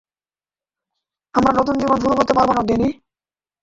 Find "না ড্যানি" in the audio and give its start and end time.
2.53-2.89